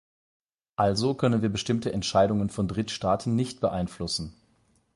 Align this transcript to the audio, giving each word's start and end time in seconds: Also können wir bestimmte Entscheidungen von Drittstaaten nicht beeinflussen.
Also 0.77 1.13
können 1.13 1.43
wir 1.43 1.49
bestimmte 1.49 1.93
Entscheidungen 1.93 2.49
von 2.49 2.67
Drittstaaten 2.67 3.35
nicht 3.35 3.59
beeinflussen. 3.61 4.33